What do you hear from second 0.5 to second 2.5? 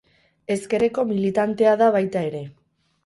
Ezkerreko militantea da baita ere.